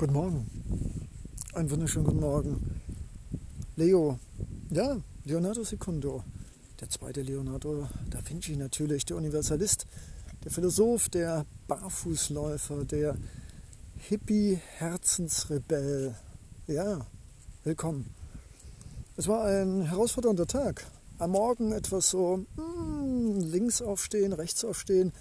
[0.00, 0.48] Guten Morgen.
[1.52, 2.80] Einen wunderschönen guten Morgen.
[3.76, 4.18] Leo.
[4.70, 6.24] Ja, Leonardo Secundo.
[6.80, 9.86] Der zweite Leonardo da Vinci natürlich, der Universalist,
[10.42, 13.14] der Philosoph, der Barfußläufer, der
[14.08, 16.14] Hippie-Herzensrebell.
[16.66, 17.06] Ja,
[17.64, 18.06] willkommen.
[19.18, 20.86] Es war ein herausfordernder Tag.
[21.18, 25.12] Am Morgen etwas so hmm, links aufstehen, rechts aufstehen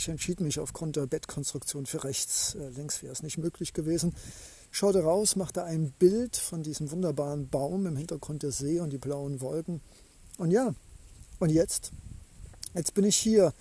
[0.00, 2.54] ich entschied mich aufgrund der Bettkonstruktion für rechts.
[2.54, 4.14] Äh, links wäre es nicht möglich gewesen.
[4.70, 8.98] Schaute raus, machte ein Bild von diesem wunderbaren Baum im Hintergrund der See und die
[8.98, 9.82] blauen Wolken.
[10.38, 10.74] Und ja,
[11.38, 11.92] und jetzt?
[12.74, 13.52] Jetzt bin ich hier.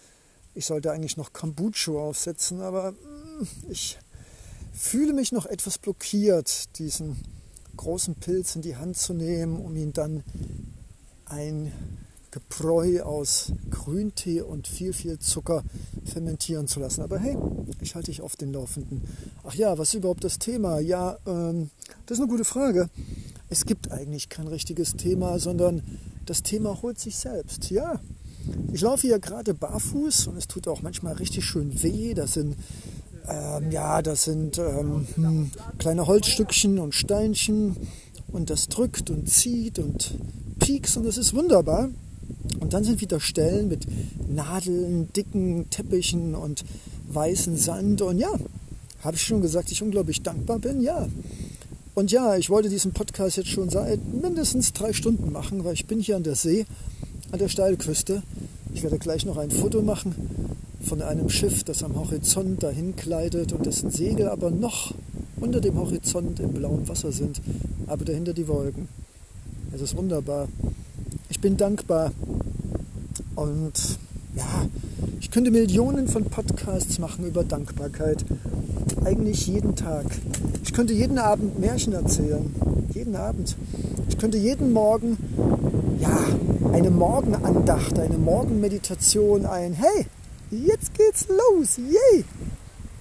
[0.53, 3.99] Ich sollte eigentlich noch Kombucha aufsetzen, aber mm, ich
[4.71, 7.17] fühle mich noch etwas blockiert, diesen
[7.75, 10.23] großen Pilz in die Hand zu nehmen, um ihn dann
[11.25, 11.73] ein
[12.31, 15.63] Gebräu aus Grüntee und viel, viel Zucker
[16.05, 17.01] fermentieren zu lassen.
[17.01, 17.37] Aber hey,
[17.81, 19.01] ich halte dich auf den Laufenden.
[19.43, 20.79] Ach ja, was ist überhaupt das Thema?
[20.79, 21.69] Ja, ähm,
[22.05, 22.89] das ist eine gute Frage.
[23.49, 25.81] Es gibt eigentlich kein richtiges Thema, sondern
[26.25, 27.71] das Thema holt sich selbst.
[27.71, 27.99] Ja,
[28.71, 32.13] ich laufe hier gerade barfuß und es tut auch manchmal richtig schön weh.
[32.13, 32.55] Das sind
[33.29, 37.75] ähm, ja, das sind ähm, hm, kleine Holzstückchen und Steinchen
[38.27, 40.15] und das drückt und zieht und
[40.59, 41.89] piekst und das ist wunderbar.
[42.59, 43.85] Und dann sind wieder Stellen mit
[44.27, 46.63] Nadeln, dicken Teppichen und
[47.09, 48.01] weißen Sand.
[48.01, 48.31] Und ja,
[49.01, 50.81] habe ich schon gesagt, ich unglaublich dankbar bin?
[50.81, 51.07] Ja.
[51.95, 55.85] Und ja, ich wollte diesen Podcast jetzt schon seit mindestens drei Stunden machen, weil ich
[55.85, 56.65] bin hier an der See,
[57.31, 58.23] an der Steilküste.
[58.73, 60.15] Ich werde gleich noch ein Foto machen
[60.81, 64.93] von einem Schiff, das am Horizont dahin gleitet und dessen Segel aber noch
[65.41, 67.41] unter dem Horizont im blauen Wasser sind,
[67.87, 68.87] aber dahinter die Wolken.
[69.73, 70.47] Es ist wunderbar.
[71.29, 72.11] Ich bin dankbar.
[73.35, 73.73] Und
[74.35, 74.65] ja,
[75.19, 78.25] ich könnte Millionen von Podcasts machen über Dankbarkeit.
[79.05, 80.05] Eigentlich jeden Tag.
[80.63, 82.53] Ich könnte jeden Abend Märchen erzählen.
[82.93, 83.55] Jeden Abend.
[84.09, 85.17] Ich könnte jeden Morgen,
[85.99, 86.17] ja,
[86.73, 90.07] eine Morgenandacht, eine Morgenmeditation, ein Hey,
[90.51, 92.25] jetzt geht's los, yay!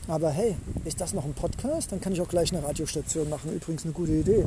[0.09, 1.93] Aber hey, ist das noch ein Podcast?
[1.93, 3.53] Dann kann ich auch gleich eine Radiostation machen.
[3.55, 4.47] Übrigens eine gute Idee.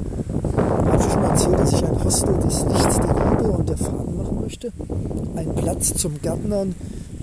[0.58, 4.18] Habe ich schon erzählt, dass ich ein Hostel des Lichts der Liebe und der Farben
[4.18, 4.74] machen möchte?
[5.36, 6.74] Ein Platz zum Gärtnern,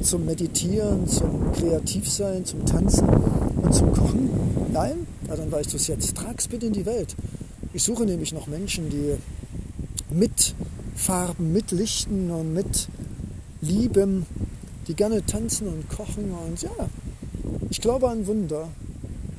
[0.00, 4.30] zum Meditieren, zum Kreativsein, zum Tanzen und zum Kochen?
[4.72, 5.08] Nein?
[5.26, 6.16] Na, dann weißt du es jetzt.
[6.16, 7.16] Trag's bitte in die Welt.
[7.72, 9.16] Ich suche nämlich noch Menschen, die
[10.14, 10.54] mit
[10.94, 12.88] Farben, mit Lichten und mit
[13.62, 14.26] Lieben,
[14.86, 16.70] die gerne tanzen und kochen und ja,
[17.70, 18.68] ich glaube an Wunder.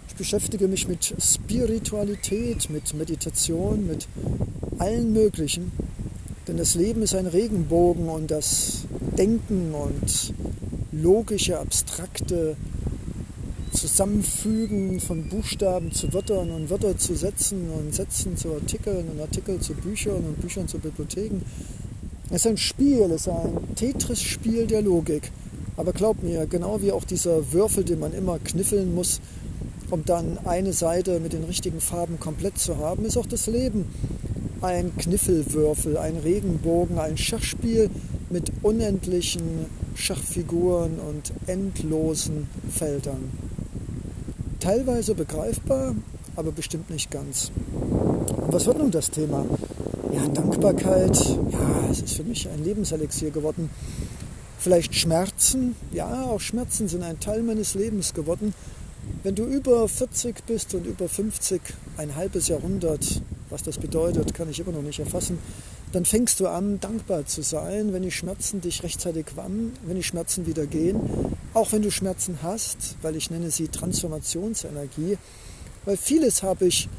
[0.07, 4.07] Ich beschäftige mich mit Spiritualität, mit Meditation, mit
[4.77, 5.71] allen möglichen.
[6.47, 8.85] Denn das Leben ist ein Regenbogen und das
[9.17, 10.33] Denken und
[10.91, 12.55] logische, abstrakte
[13.71, 19.59] Zusammenfügen von Buchstaben zu Wörtern und Wörter zu Sätzen und Sätzen zu Artikeln und Artikel
[19.59, 21.41] zu Büchern und Büchern zu Bibliotheken.
[22.29, 25.31] Es ist ein Spiel, es ist ein Tetris-Spiel der Logik.
[25.79, 29.21] Aber glaub mir, genau wie auch dieser Würfel, den man immer kniffeln muss,
[29.89, 33.85] um dann eine Seite mit den richtigen Farben komplett zu haben, ist auch das Leben
[34.59, 37.89] ein Kniffelwürfel, ein Regenbogen, ein Schachspiel
[38.29, 43.31] mit unendlichen Schachfiguren und endlosen Feldern.
[44.59, 45.95] Teilweise begreifbar,
[46.35, 47.53] aber bestimmt nicht ganz.
[47.71, 49.45] Und was wird nun das Thema?
[50.11, 51.17] Ja, Dankbarkeit,
[51.51, 53.69] ja, es ist für mich ein Lebenselixier geworden.
[54.59, 58.53] Vielleicht Schmerzen, ja, auch Schmerzen sind ein Teil meines Lebens geworden.
[59.23, 61.61] Wenn du über 40 bist und über 50,
[61.95, 65.39] ein halbes Jahrhundert, was das bedeutet, kann ich immer noch nicht erfassen,
[65.93, 70.03] dann fängst du an, dankbar zu sein, wenn die Schmerzen dich rechtzeitig wann, wenn die
[70.03, 70.99] Schmerzen wieder gehen,
[71.53, 75.17] auch wenn du Schmerzen hast, weil ich nenne sie Transformationsenergie,
[75.85, 76.89] weil vieles habe ich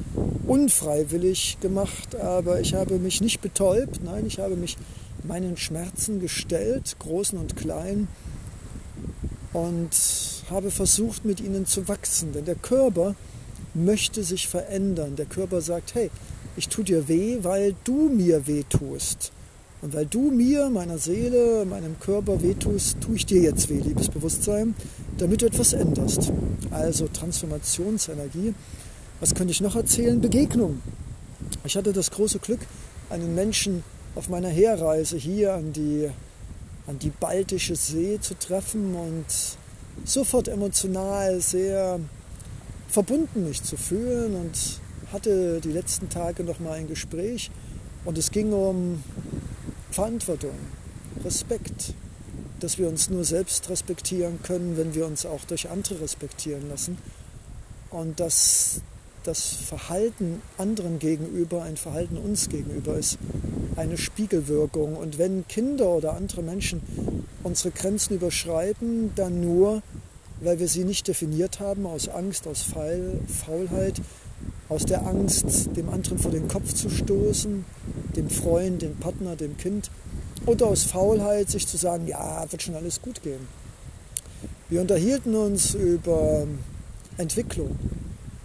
[0.47, 4.77] unfreiwillig gemacht, aber ich habe mich nicht betäubt, nein, ich habe mich
[5.23, 8.07] meinen Schmerzen gestellt, großen und kleinen,
[9.53, 9.89] und
[10.49, 12.31] habe versucht, mit ihnen zu wachsen.
[12.33, 13.15] Denn der Körper
[13.73, 15.15] möchte sich verändern.
[15.15, 16.09] Der Körper sagt, hey,
[16.57, 19.31] ich tue dir weh, weil du mir weh tust.
[19.81, 23.79] Und weil du mir, meiner Seele, meinem Körper weh tust, tue ich dir jetzt weh,
[23.79, 24.75] liebes Bewusstsein,
[25.17, 26.31] damit du etwas änderst.
[26.69, 28.53] Also Transformationsenergie.
[29.19, 30.21] Was könnte ich noch erzählen?
[30.21, 30.81] Begegnung.
[31.63, 32.59] Ich hatte das große Glück,
[33.09, 33.83] einen Menschen
[34.15, 36.09] auf meiner Herreise hier an die,
[36.87, 39.25] an die Baltische See zu treffen und
[40.05, 41.99] sofort emotional sehr
[42.89, 44.57] verbunden mich zu fühlen und
[45.13, 47.51] hatte die letzten Tage noch mal ein Gespräch
[48.05, 49.03] und es ging um
[49.91, 50.55] Verantwortung,
[51.23, 51.93] Respekt,
[52.59, 56.97] dass wir uns nur selbst respektieren können, wenn wir uns auch durch andere respektieren lassen
[57.89, 58.81] und dass
[59.23, 63.17] das Verhalten anderen gegenüber ein Verhalten uns gegenüber ist,
[63.81, 64.95] eine Spiegelwirkung.
[64.95, 66.81] Und wenn Kinder oder andere Menschen
[67.43, 69.81] unsere Grenzen überschreiten, dann nur,
[70.39, 74.01] weil wir sie nicht definiert haben, aus Angst, aus Faulheit,
[74.69, 77.65] aus der Angst, dem anderen vor den Kopf zu stoßen,
[78.15, 79.91] dem Freund, dem Partner, dem Kind,
[80.45, 83.47] oder aus Faulheit, sich zu sagen, ja, wird schon alles gut gehen.
[84.69, 86.47] Wir unterhielten uns über
[87.17, 87.77] Entwicklung,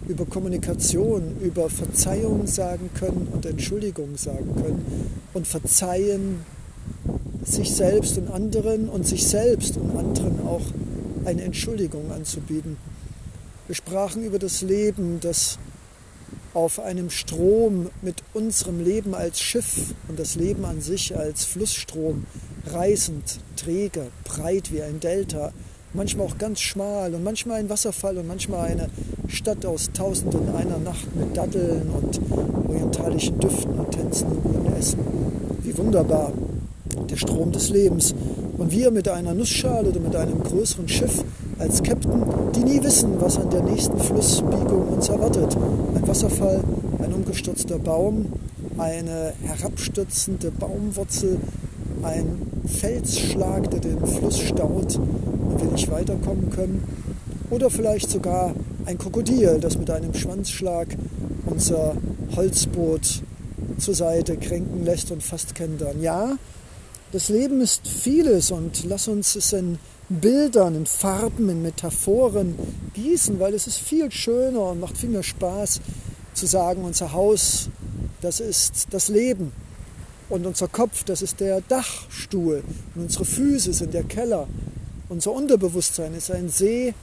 [0.07, 6.45] über Kommunikation, über Verzeihung sagen können und Entschuldigung sagen können und verzeihen
[7.43, 10.65] sich selbst und anderen und sich selbst und anderen auch
[11.25, 12.77] eine Entschuldigung anzubieten.
[13.67, 15.59] Wir sprachen über das Leben, das
[16.53, 22.25] auf einem Strom mit unserem Leben als Schiff und das Leben an sich als Flussstrom
[22.65, 25.51] reißend, träge, breit wie ein Delta,
[25.93, 28.89] manchmal auch ganz schmal und manchmal ein Wasserfall und manchmal eine
[29.27, 32.19] Stadt aus Tausend und einer Nacht mit Datteln und
[32.67, 34.99] orientalischen Düften und Tänzen und guten Essen.
[35.63, 36.31] Wie wunderbar
[37.09, 38.13] der Strom des Lebens.
[38.57, 41.23] Und wir mit einer Nussschale oder mit einem größeren Schiff
[41.59, 42.23] als Captain,
[42.55, 45.55] die nie wissen, was an der nächsten Flussbiegung uns erwartet.
[45.95, 46.63] Ein Wasserfall,
[47.03, 48.27] ein umgestürzter Baum,
[48.77, 51.37] eine herabstürzende Baumwurzel,
[52.03, 56.83] ein Felsschlag, der den Fluss staut und wir nicht weiterkommen können.
[57.49, 58.53] Oder vielleicht sogar
[58.87, 60.87] ein Krokodil, das mit einem Schwanzschlag
[61.45, 61.97] unser
[62.35, 63.21] Holzboot
[63.77, 66.01] zur Seite kränken lässt und fast kentern.
[66.01, 66.37] Ja,
[67.11, 72.55] das Leben ist vieles und lass uns es in Bildern, in Farben, in Metaphoren
[72.93, 75.81] gießen, weil es ist viel schöner und macht viel mehr Spaß
[76.33, 77.67] zu sagen, unser Haus,
[78.21, 79.51] das ist das Leben
[80.29, 82.63] und unser Kopf, das ist der Dachstuhl
[82.95, 84.47] und unsere Füße sind der Keller.
[85.09, 86.93] Unser Unterbewusstsein ist ein See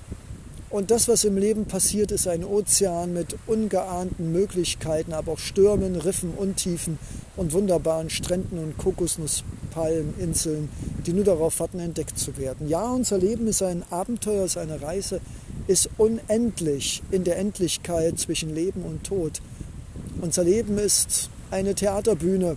[0.75, 5.95] und das, was im Leben passiert, ist ein Ozean mit ungeahnten Möglichkeiten, aber auch Stürmen,
[5.95, 6.99] Riffen, Untiefen
[7.37, 10.69] und wunderbaren Stränden und Kokosnusspalmeninseln,
[11.07, 12.69] die nur darauf warten, entdeckt zu werden.
[12.69, 15.21] Ja, unser Leben ist ein Abenteuer, ist eine Reise,
[15.69, 19.43] ist unendlich in der Endlichkeit zwischen Leben und Tod.
[20.21, 22.57] Unser Leben ist eine Theaterbühne,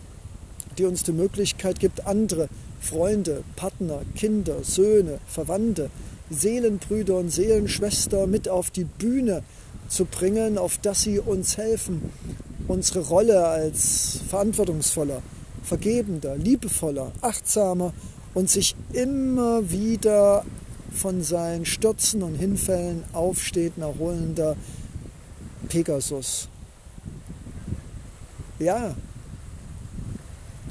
[0.79, 2.49] die uns die Möglichkeit gibt, andere
[2.81, 5.91] Freunde, Partner, Kinder, Söhne, Verwandte,
[6.29, 9.43] Seelenbrüder und Seelenschwester mit auf die Bühne
[9.87, 12.01] zu bringen, auf dass sie uns helfen,
[12.67, 15.21] unsere Rolle als verantwortungsvoller,
[15.63, 17.93] vergebender, liebevoller, achtsamer
[18.33, 20.43] und sich immer wieder
[20.93, 24.55] von seinen Stürzen und Hinfällen aufsteht, erholender
[25.69, 26.49] Pegasus.
[28.59, 28.95] Ja,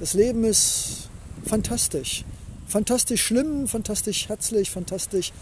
[0.00, 1.08] das Leben ist
[1.44, 2.25] fantastisch.
[2.67, 5.33] Fantastisch schlimm, fantastisch herzlich, fantastisch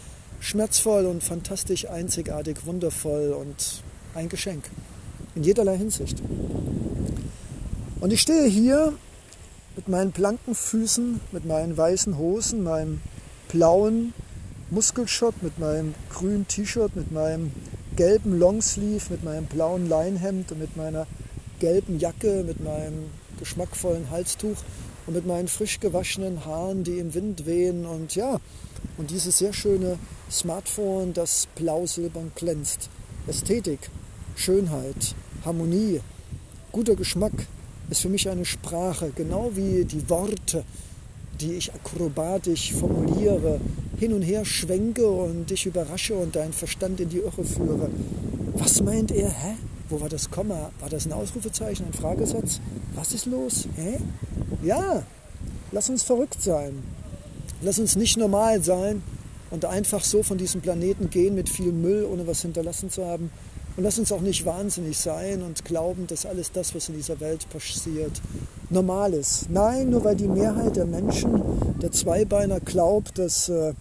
[0.41, 3.83] schmerzvoll und fantastisch einzigartig, wundervoll und
[4.15, 4.65] ein Geschenk
[5.35, 6.23] in jederlei Hinsicht.
[8.01, 8.93] Und ich stehe hier
[9.75, 13.01] mit meinen blanken Füßen, mit meinen weißen Hosen, meinem
[13.49, 14.13] blauen
[14.71, 17.53] Muskelshot, mit meinem grünen T-Shirt, mit meinem
[17.97, 21.07] gelben Longsleeve, mit meinem blauen Leinhemd und mit meiner
[21.59, 23.07] gelben Jacke, mit meinem
[23.39, 24.59] geschmackvollen Halstuch
[25.07, 28.41] und mit meinen frisch gewaschenen Haaren, die im Wind wehen und ja,
[28.97, 29.99] und dieses sehr schöne
[30.31, 32.89] Smartphone, das blau-silbern glänzt.
[33.27, 33.91] Ästhetik,
[34.37, 35.15] Schönheit,
[35.45, 36.01] Harmonie,
[36.73, 37.33] guter Geschmack
[37.91, 40.65] ist für mich eine Sprache, genau wie die Worte,
[41.41, 43.61] die ich akrobatisch formuliere,
[43.99, 47.91] hin und her schwenke und dich überrasche und deinen Verstand in die Irre führe.
[48.55, 49.29] Was meint er?
[49.29, 49.57] Hä?
[49.89, 50.71] Wo war das Komma?
[50.81, 52.61] War das ein Ausrufezeichen, ein Fragesatz?
[52.95, 53.69] Was ist los?
[53.77, 53.99] Hä?
[54.65, 55.03] Ja,
[55.73, 56.83] lass uns verrückt sein.
[57.61, 59.03] Lass uns nicht normal sein
[59.51, 63.31] und einfach so von diesem Planeten gehen mit viel Müll, ohne was hinterlassen zu haben.
[63.77, 67.21] Und lass uns auch nicht wahnsinnig sein und glauben, dass alles das, was in dieser
[67.21, 68.23] Welt passiert,
[68.71, 69.51] normal ist.
[69.51, 71.43] Nein, nur weil die Mehrheit der Menschen,
[71.83, 73.75] der Zweibeiner, glaubt, dass äh,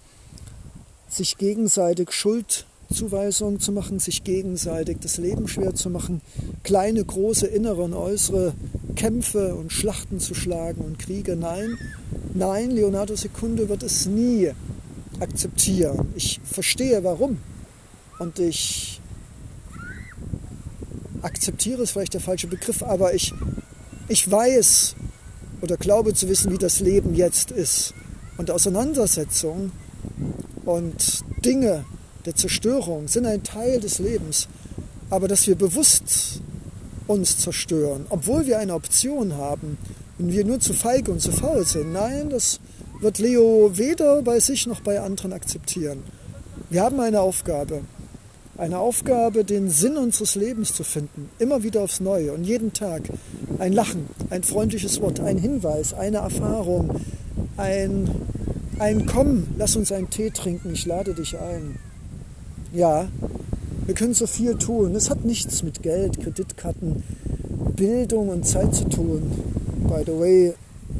[1.08, 6.22] sich gegenseitig Schuld Zuweisungen zu machen, sich gegenseitig das Leben schwer zu machen,
[6.64, 8.54] kleine, große, innere und äußere
[8.96, 11.36] Kämpfe und Schlachten zu schlagen und Kriege.
[11.36, 11.78] Nein,
[12.34, 14.52] nein, Leonardo Sekunde wird es nie
[15.20, 16.08] akzeptieren.
[16.16, 17.38] Ich verstehe warum
[18.20, 19.02] und ich
[21.22, 23.34] akzeptiere ist vielleicht der falsche Begriff, aber ich,
[24.08, 24.96] ich weiß
[25.62, 27.94] oder glaube zu wissen, wie das Leben jetzt ist.
[28.38, 29.72] Und Auseinandersetzungen
[30.66, 31.86] und Dinge,
[32.26, 34.48] der Zerstörung sind ein Teil des Lebens.
[35.10, 36.42] Aber dass wir bewusst
[37.08, 39.78] uns zerstören, obwohl wir eine Option haben
[40.20, 42.60] und wir nur zu feige und zu faul sind, nein, das
[43.00, 46.04] wird Leo weder bei sich noch bei anderen akzeptieren.
[46.70, 47.82] Wir haben eine Aufgabe.
[48.56, 53.02] Eine Aufgabe, den Sinn unseres Lebens zu finden, immer wieder aufs Neue und jeden Tag.
[53.58, 57.02] Ein Lachen, ein freundliches Wort, ein Hinweis, eine Erfahrung,
[57.58, 58.10] ein,
[58.78, 61.80] ein Komm, lass uns einen Tee trinken, ich lade dich ein.
[62.72, 63.08] Ja,
[63.86, 64.96] wir können so viel tun.
[64.96, 67.04] Es hat nichts mit Geld, Kreditkarten,
[67.76, 69.32] Bildung und Zeit zu tun.
[69.90, 70.54] By the way,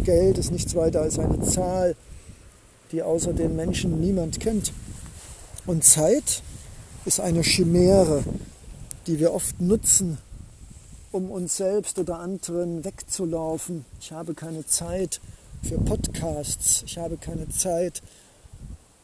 [0.04, 1.96] Geld ist nichts weiter als eine Zahl,
[2.92, 4.74] die außer den Menschen niemand kennt.
[5.66, 6.44] Und Zeit
[7.06, 8.24] ist eine Chimäre,
[9.08, 10.18] die wir oft nutzen,
[11.12, 13.86] um uns selbst oder anderen wegzulaufen.
[14.02, 15.22] Ich habe keine Zeit
[15.62, 18.02] für Podcasts, ich habe keine Zeit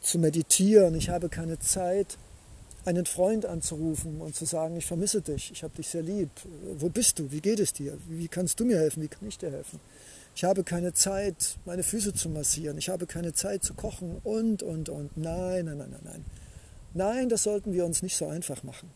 [0.02, 2.18] zu meditieren, ich habe keine Zeit,
[2.84, 6.30] einen Freund anzurufen und zu sagen, ich vermisse dich, ich habe dich sehr lieb,
[6.78, 9.38] wo bist du, wie geht es dir, wie kannst du mir helfen, wie kann ich
[9.38, 9.80] dir helfen.
[10.34, 14.62] Ich habe keine Zeit, meine Füße zu massieren, ich habe keine Zeit zu kochen und,
[14.62, 15.16] und, und.
[15.16, 16.24] Nein, nein, nein, nein, nein.
[16.94, 18.90] Nein, das sollten wir uns nicht so einfach machen.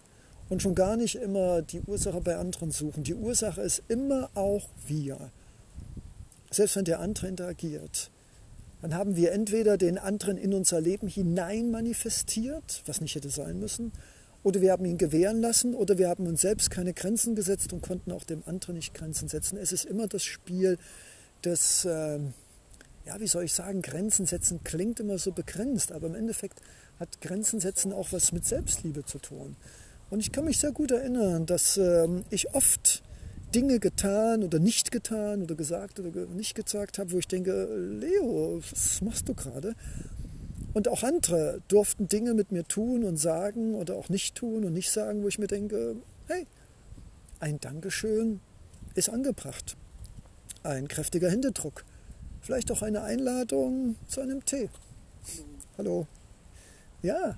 [0.49, 3.05] Und schon gar nicht immer die Ursache bei anderen suchen.
[3.05, 5.31] Die Ursache ist immer auch wir.
[6.50, 8.11] Selbst wenn der andere interagiert,
[8.85, 13.59] dann haben wir entweder den anderen in unser Leben hinein manifestiert, was nicht hätte sein
[13.59, 13.93] müssen,
[14.43, 17.81] oder wir haben ihn gewähren lassen, oder wir haben uns selbst keine Grenzen gesetzt und
[17.81, 19.57] konnten auch dem anderen nicht Grenzen setzen.
[19.57, 20.76] Es ist immer das Spiel
[21.47, 22.19] des, äh,
[23.07, 26.61] ja, wie soll ich sagen, Grenzen setzen klingt immer so begrenzt, aber im Endeffekt
[27.00, 29.57] hat Grenzen setzen auch was mit Selbstliebe zu tun.
[30.11, 33.03] Und ich kann mich sehr gut erinnern, dass äh, ich oft
[33.55, 37.67] Dinge getan oder nicht getan oder gesagt oder nicht gesagt habe, wo ich denke,
[38.01, 39.75] Leo, was machst du gerade?
[40.73, 44.73] Und auch andere durften Dinge mit mir tun und sagen oder auch nicht tun und
[44.73, 45.97] nicht sagen, wo ich mir denke,
[46.27, 46.47] hey,
[47.39, 48.41] ein Dankeschön
[48.95, 49.77] ist angebracht.
[50.65, 51.85] Ein kräftiger Händedruck.
[52.41, 54.69] Vielleicht auch eine Einladung zu einem Tee.
[55.79, 56.07] Hallo.
[57.03, 57.37] Ja,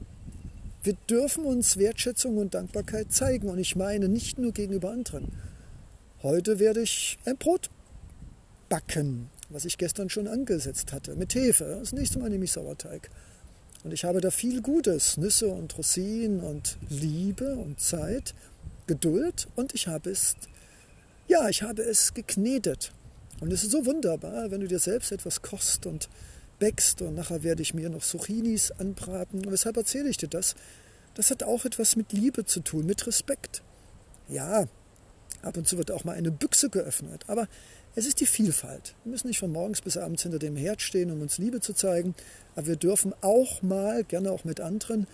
[0.83, 3.49] wir dürfen uns Wertschätzung und Dankbarkeit zeigen.
[3.49, 5.33] Und ich meine nicht nur gegenüber anderen.
[6.27, 7.71] Heute werde ich ein Brot
[8.69, 11.79] backen, was ich gestern schon angesetzt hatte, mit Hefe.
[11.79, 13.11] Das nächste Mal nehme ich Sauerteig.
[13.85, 18.35] Und ich habe da viel Gutes, Nüsse und Rosinen und Liebe und Zeit,
[18.89, 20.35] Geduld und ich habe es,
[21.29, 22.91] ja, ich habe es geknetet.
[23.41, 26.09] Und es ist so wunderbar, wenn du dir selbst etwas kochst und
[26.59, 29.47] bäckst und nachher werde ich mir noch Zucchinis anbraten.
[29.47, 30.57] Und weshalb erzähle ich dir das?
[31.15, 33.63] Das hat auch etwas mit Liebe zu tun, mit Respekt.
[34.29, 34.67] Ja,
[35.47, 37.25] Ab und zu wird auch mal eine Büchse geöffnet.
[37.29, 37.49] Aber
[37.95, 38.95] es ist die Vielfalt.
[39.05, 41.73] Wir müssen nicht von morgens bis abends hinter dem Herd stehen, um uns Liebe zu
[41.73, 42.15] zeigen.
[42.55, 45.07] Aber wir dürfen auch mal, gerne auch mit anderen,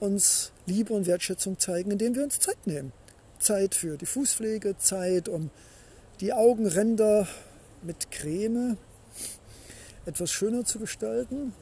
[0.00, 2.92] uns Liebe und Wertschätzung zeigen, indem wir uns Zeit nehmen.
[3.38, 5.50] Zeit für die Fußpflege, Zeit, um
[6.20, 7.28] die Augenränder
[7.82, 8.78] mit Creme
[10.06, 11.52] etwas schöner zu gestalten.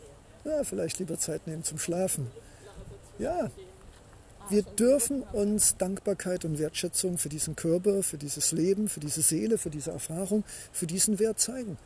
[0.45, 2.31] Ja, vielleicht lieber Zeit nehmen zum Schlafen.
[3.19, 3.51] Ja,
[4.51, 9.59] wir dürfen uns Dankbarkeit und Wertschätzung für diesen Körper, für dieses Leben, für diese Seele,
[9.59, 11.79] für diese Erfahrung, für diesen Wert zeigen.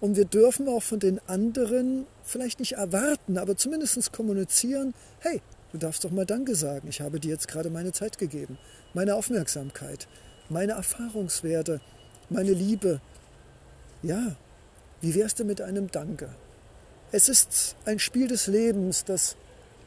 [0.00, 5.40] Und wir dürfen auch von den anderen vielleicht nicht erwarten, aber zumindest kommunizieren, hey,
[5.72, 8.58] du darfst doch mal Danke sagen, ich habe dir jetzt gerade meine Zeit gegeben,
[8.92, 10.06] meine Aufmerksamkeit,
[10.50, 11.80] meine Erfahrungswerte,
[12.28, 13.00] meine Liebe.
[14.02, 14.36] Ja,
[15.00, 16.28] wie wär's denn mit einem Danke?
[17.12, 19.36] Es ist ein Spiel des Lebens, das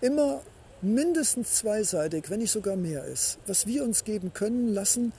[0.01, 0.41] immer
[0.81, 3.39] mindestens zweiseitig, wenn nicht sogar mehr ist.
[3.48, 5.13] Was wir uns geben können, lassen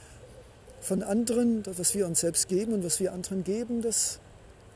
[0.80, 4.20] von anderen, was wir uns selbst geben und was wir anderen geben, das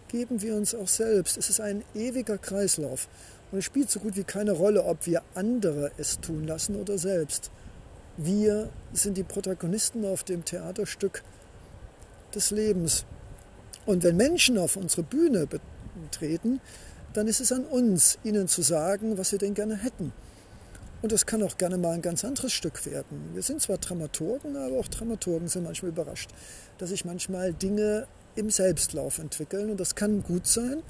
[0.09, 1.37] geben wir uns auch selbst.
[1.37, 3.09] Es ist ein ewiger Kreislauf.
[3.51, 6.99] Und es spielt so gut wie keine Rolle, ob wir andere es tun lassen oder
[6.99, 7.51] selbst.
[8.17, 11.23] Wir sind die Protagonisten auf dem Theaterstück
[12.35, 13.05] des Lebens.
[13.87, 16.61] Und wenn Menschen auf unsere Bühne betreten,
[17.15, 20.13] dann ist es an uns, ihnen zu sagen, was wir denn gerne hätten.
[21.03, 23.31] Und das kann auch gerne mal ein ganz anderes Stück werden.
[23.35, 26.31] Wir sind zwar Dramaturgen, aber auch Dramaturgen sind manchmal überrascht,
[26.79, 28.07] dass sich manchmal Dinge
[28.37, 29.71] im Selbstlauf entwickeln.
[29.71, 30.81] Und das kann gut sein,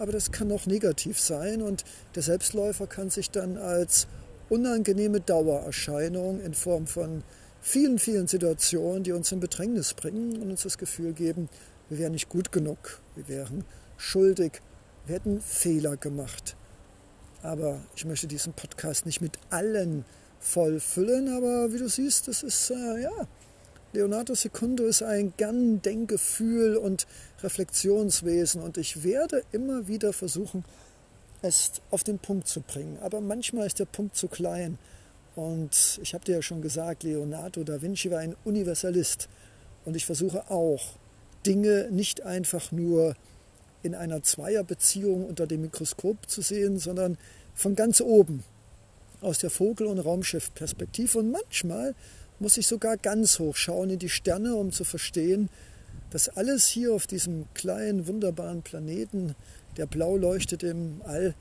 [0.00, 1.62] aber das kann auch negativ sein.
[1.62, 1.84] Und
[2.16, 4.08] der Selbstläufer kann sich dann als
[4.48, 7.22] unangenehme Dauererscheinung in Form von
[7.60, 11.48] vielen, vielen Situationen, die uns in Bedrängnis bringen und uns das Gefühl geben,
[11.88, 13.64] wir wären nicht gut genug, wir wären
[13.96, 14.60] schuldig,
[15.06, 16.56] wir hätten Fehler gemacht.
[17.42, 20.04] Aber ich möchte diesen Podcast nicht mit allen
[20.38, 23.26] voll füllen, aber wie du siehst, das ist, äh, ja,
[23.92, 27.06] Leonardo Secundo ist ein gern Denkgefühl und
[27.42, 30.64] Reflexionswesen und ich werde immer wieder versuchen,
[31.42, 32.98] es auf den Punkt zu bringen.
[33.02, 34.78] Aber manchmal ist der Punkt zu klein.
[35.34, 39.28] Und ich habe dir ja schon gesagt, Leonardo da Vinci war ein Universalist.
[39.84, 40.96] Und ich versuche auch,
[41.46, 43.16] Dinge nicht einfach nur
[43.82, 47.18] in einer Zweierbeziehung unter dem Mikroskop zu sehen, sondern
[47.54, 48.44] von ganz oben.
[49.20, 51.18] aus der Vogel- und Raumschiffperspektive.
[51.18, 51.94] Und manchmal
[52.38, 55.50] muss ich sogar ganz hoch schauen in die Sterne, um zu verstehen,
[56.10, 59.34] dass alles hier auf diesem kleinen, wunderbaren Planeten,
[59.76, 61.34] der blau leuchtet im All,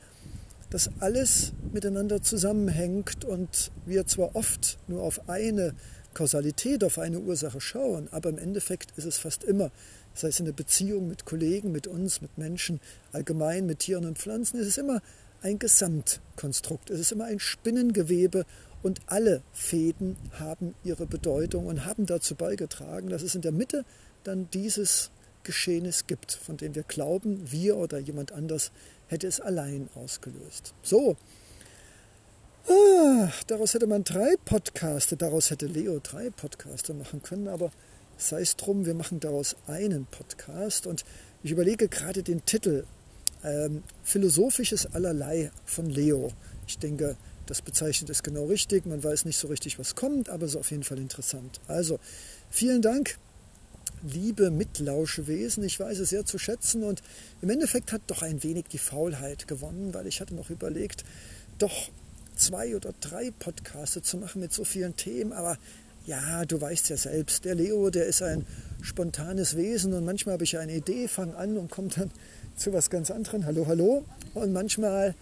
[0.69, 5.74] dass alles miteinander zusammenhängt und wir zwar oft nur auf eine
[6.13, 9.72] Kausalität, auf eine Ursache schauen, aber im Endeffekt ist es fast immer,
[10.13, 12.79] sei es in der Beziehung mit Kollegen, mit uns, mit Menschen,
[13.11, 15.01] allgemein mit Tieren und Pflanzen, ist es immer
[15.41, 18.45] ein Gesamtkonstrukt, es ist immer ein Spinnengewebe
[18.81, 23.85] und alle Fäden haben ihre Bedeutung und haben dazu beigetragen, dass es in der Mitte
[24.23, 25.11] dann dieses
[25.43, 28.71] Geschehnis gibt, von dem wir glauben, wir oder jemand anders
[29.07, 30.73] hätte es allein ausgelöst.
[30.83, 31.17] So,
[32.67, 37.71] ah, daraus hätte man drei Podcaste, daraus hätte Leo drei Podcaste machen können, aber
[38.19, 41.05] sei es drum, wir machen daraus einen Podcast und
[41.41, 42.85] ich überlege gerade den Titel
[43.43, 46.33] ähm, Philosophisches Allerlei von Leo.
[46.67, 48.85] Ich denke, das bezeichnet es genau richtig.
[48.85, 51.61] Man weiß nicht so richtig, was kommt, aber es ist auf jeden Fall interessant.
[51.67, 51.99] Also,
[52.49, 53.17] vielen Dank
[54.03, 55.63] liebe Mitlauschewesen.
[55.63, 57.01] Ich weiß es sehr zu schätzen und
[57.41, 61.03] im Endeffekt hat doch ein wenig die Faulheit gewonnen, weil ich hatte noch überlegt,
[61.57, 61.89] doch
[62.35, 65.57] zwei oder drei Podcasts zu machen mit so vielen Themen, aber
[66.09, 68.43] ja, du weißt ja selbst, der Leo, der ist ein
[68.81, 72.09] spontanes Wesen und manchmal habe ich eine Idee, fange an und komme dann
[72.57, 73.45] zu was ganz anderem.
[73.45, 74.03] Hallo, hallo.
[74.33, 75.13] Und manchmal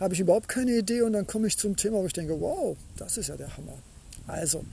[0.00, 2.74] habe ich überhaupt keine Idee und dann komme ich zum Thema, wo ich denke, wow,
[2.96, 3.76] das ist ja der Hammer.
[4.26, 4.64] Also,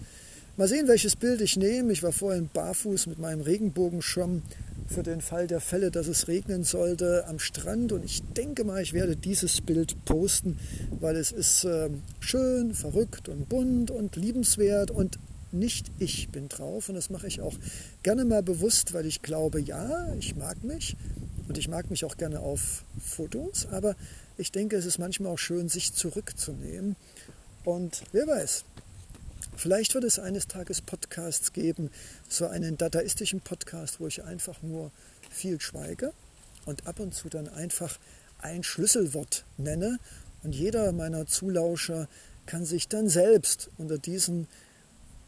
[0.60, 1.94] Mal sehen, welches Bild ich nehme.
[1.94, 4.42] Ich war vorhin barfuß mit meinem Regenbogenschirm
[4.88, 7.92] für den Fall der Fälle, dass es regnen sollte am Strand.
[7.92, 10.58] Und ich denke mal, ich werde dieses Bild posten,
[11.00, 15.20] weil es ist äh, schön, verrückt und bunt und liebenswert und
[15.52, 16.90] nicht ich bin drauf.
[16.90, 17.56] Und das mache ich auch
[18.04, 20.96] gerne mal bewusst, weil ich glaube, ja, ich mag mich
[21.48, 23.68] und ich mag mich auch gerne auf Fotos.
[23.72, 23.96] Aber
[24.38, 26.96] ich denke, es ist manchmal auch schön, sich zurückzunehmen.
[27.64, 28.66] Und wer weiß,
[29.58, 31.90] Vielleicht wird es eines Tages Podcasts geben,
[32.30, 34.92] so einen dadaistischen Podcast, wo ich einfach nur
[35.32, 36.14] viel schweige
[36.66, 37.98] und ab und zu dann einfach
[38.38, 39.98] ein Schlüsselwort nenne
[40.44, 42.08] und jeder meiner Zulauscher
[42.46, 44.46] kann sich dann selbst unter diesem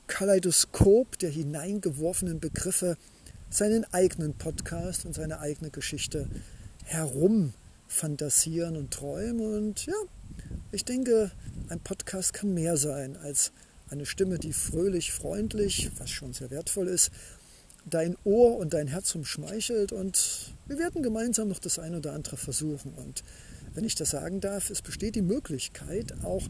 [0.10, 2.98] Kaleidoskop der hineingeworfenen Begriffe
[3.50, 6.28] seinen eigenen Podcast und seine eigene Geschichte
[6.84, 9.56] herumfantasieren und träumen.
[9.56, 9.94] Und ja,
[10.72, 11.32] ich denke,
[11.70, 13.54] ein Podcast kann mehr sein als
[13.90, 17.12] eine Stimme, die fröhlich, freundlich, was schon sehr wertvoll ist,
[17.86, 22.38] dein Ohr und dein Herz umschmeichelt und wir werden gemeinsam noch das eine oder andere
[22.38, 22.94] versuchen.
[22.94, 23.24] Und
[23.74, 26.44] wenn ich das sagen darf, es besteht die Möglichkeit, auch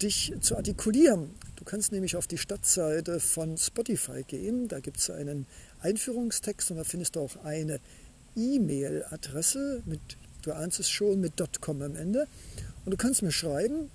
[0.00, 1.30] dich zu artikulieren.
[1.56, 5.46] Du kannst nämlich auf die Stadtseite von Spotify gehen, da gibt es einen
[5.80, 7.80] Einführungstext und da findest du auch eine
[8.36, 10.00] E-Mail-Adresse mit,
[10.42, 12.26] du ahnst es schon, mit .com am Ende.
[12.84, 13.90] Und du kannst mir schreiben,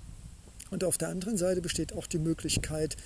[0.70, 2.96] und auf der anderen Seite besteht auch die Möglichkeit,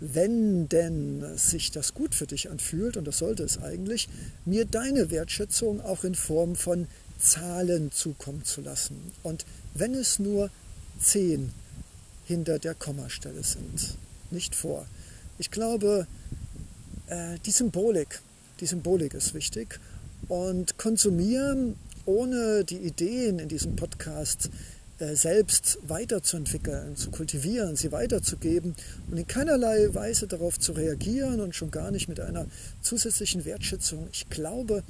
[0.00, 4.08] wenn denn sich das gut für dich anfühlt, und das sollte es eigentlich,
[4.44, 9.12] mir deine Wertschätzung auch in Form von Zahlen zukommen zu lassen.
[9.22, 10.50] Und wenn es nur
[10.98, 11.52] zehn
[12.32, 13.98] hinter der Kommastelle sind,
[14.30, 14.86] nicht vor.
[15.38, 16.06] Ich glaube,
[17.08, 18.22] äh, die Symbolik,
[18.60, 19.78] die Symbolik ist wichtig.
[20.28, 24.48] Und konsumieren ohne die Ideen in diesem Podcast
[24.98, 28.74] äh, selbst weiterzuentwickeln, zu kultivieren, sie weiterzugeben
[29.10, 32.46] und in keinerlei Weise darauf zu reagieren und schon gar nicht mit einer
[32.80, 34.08] zusätzlichen Wertschätzung.
[34.10, 34.84] Ich glaube,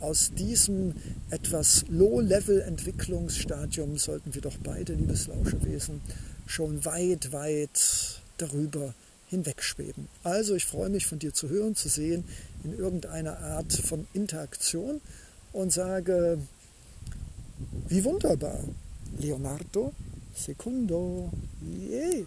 [0.00, 0.94] aus diesem
[1.28, 6.00] etwas Low-Level-Entwicklungsstadium sollten wir doch beide, liebes Lauschewesen,
[6.48, 8.94] schon weit, weit darüber
[9.28, 10.08] hinwegschweben.
[10.22, 12.24] Also ich freue mich von dir zu hören, zu sehen
[12.64, 15.00] in irgendeiner Art von Interaktion
[15.52, 16.38] und sage,
[17.88, 18.64] wie wunderbar,
[19.18, 19.92] Leonardo
[20.34, 21.30] Secundo.
[21.62, 22.26] Yay!